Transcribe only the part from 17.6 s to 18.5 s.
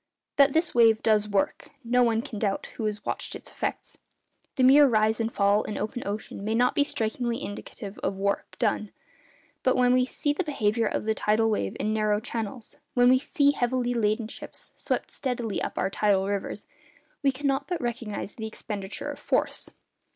but recognise the